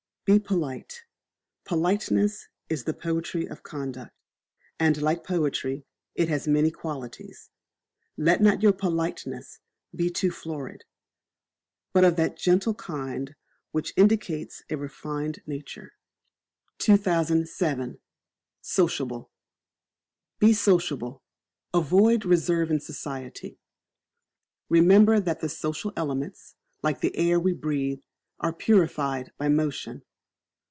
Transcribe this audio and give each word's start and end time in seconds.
Be 0.23 0.37
Polite. 0.39 1.01
Politeness 1.65 2.47
is 2.69 2.85
the 2.85 2.93
poetry 2.93 3.47
of 3.47 3.63
conduct 3.63 4.13
and 4.79 5.01
like 5.01 5.25
poetry, 5.25 5.83
it 6.15 6.29
has 6.29 6.47
many 6.47 6.71
qualities. 6.71 7.49
Let 8.15 8.39
not 8.39 8.61
your 8.61 8.71
politeness 8.71 9.59
be 9.93 10.09
too 10.09 10.31
florid, 10.31 10.85
but 11.91 12.05
of 12.05 12.15
that 12.15 12.37
gentle 12.37 12.73
kind 12.75 13.35
which 13.71 13.91
indicates 13.97 14.63
a 14.69 14.77
refined 14.77 15.41
nature. 15.45 15.95
2007. 16.77 17.99
Sociable. 18.61 19.31
Be 20.39 20.53
Sociable 20.53 21.21
avoid 21.73 22.23
reserve 22.23 22.71
in 22.71 22.79
society. 22.79 23.59
Remember 24.69 25.19
that 25.19 25.41
the 25.41 25.49
social 25.49 25.91
elements, 25.97 26.55
like 26.81 27.01
the 27.01 27.13
air 27.17 27.37
we 27.37 27.51
breathe, 27.53 28.01
are 28.39 28.53
purified 28.53 29.33
by 29.37 29.49
motion. 29.49 30.03